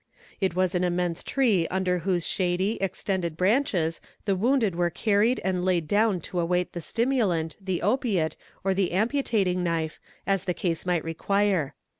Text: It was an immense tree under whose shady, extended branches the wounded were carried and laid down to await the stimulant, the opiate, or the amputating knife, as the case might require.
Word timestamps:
It 0.39 0.55
was 0.55 0.73
an 0.73 0.83
immense 0.83 1.21
tree 1.23 1.67
under 1.67 1.99
whose 1.99 2.25
shady, 2.25 2.81
extended 2.81 3.37
branches 3.37 4.01
the 4.25 4.35
wounded 4.35 4.73
were 4.73 4.89
carried 4.89 5.39
and 5.43 5.63
laid 5.63 5.87
down 5.87 6.21
to 6.21 6.39
await 6.39 6.73
the 6.73 6.81
stimulant, 6.81 7.55
the 7.63 7.83
opiate, 7.83 8.35
or 8.63 8.73
the 8.73 8.93
amputating 8.93 9.61
knife, 9.61 9.99
as 10.25 10.45
the 10.45 10.55
case 10.55 10.87
might 10.87 11.03
require. 11.03 11.75